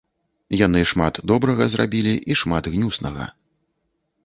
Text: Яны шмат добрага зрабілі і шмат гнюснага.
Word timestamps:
Яны 0.65 0.79
шмат 0.91 1.19
добрага 1.33 1.67
зрабілі 1.75 2.13
і 2.31 2.39
шмат 2.43 2.73
гнюснага. 2.77 3.31